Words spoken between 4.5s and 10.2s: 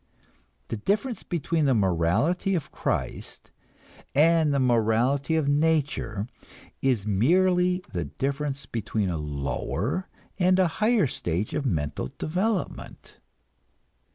the morality of nature is merely the difference between a lower